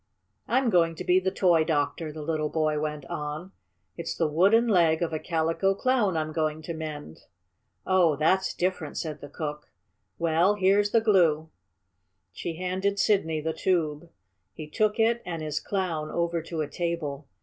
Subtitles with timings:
[0.47, 3.51] "I'm going to be the toy doctor," the little boy went on.
[3.95, 7.19] "It's the wooden leg of a Calico Clown I'm going to mend."
[7.85, 9.69] "Oh, that's different," said the cook.
[10.17, 11.51] "Well, here's the glue."
[12.33, 14.09] She handed Sidney the tube.
[14.55, 17.27] He took it and his Clown over to a table.